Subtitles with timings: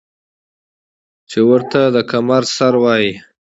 [1.29, 3.21] چې ورته د کمر سر وايي ـ